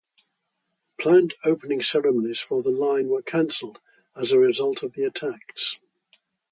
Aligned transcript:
Planned 0.99 1.35
opening 1.45 1.83
ceremonies 1.83 2.39
for 2.39 2.63
the 2.63 2.71
line 2.71 3.07
were 3.07 3.21
cancelled 3.21 3.79
as 4.15 4.31
a 4.31 4.39
result 4.39 4.81
of 4.81 4.93
the 4.95 5.03
attacks. 5.03 5.79